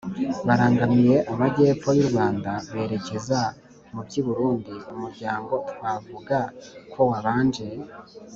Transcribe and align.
barangamiye 0.47 1.15
amajy’epfo 1.31 1.89
y’u 1.97 2.07
rwanda 2.09 2.51
berekeza 2.73 3.39
mu 3.93 4.01
by’i 4.07 4.21
burundi 4.27 4.73
umuryango 4.93 5.53
twavuga 5.71 6.37
ko 6.91 6.99
wabanje 7.09 7.67